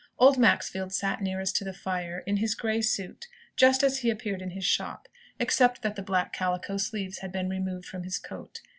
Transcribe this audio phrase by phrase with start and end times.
[0.17, 4.41] Old Maxfield sat nearest to the fire, in his grey suit, just as he appeared
[4.41, 5.07] in his shop,
[5.39, 8.61] except that the black calico sleeves had been removed from his coat.